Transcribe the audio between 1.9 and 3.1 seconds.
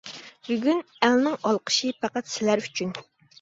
پەقەت سىلەر ئۈچۈن!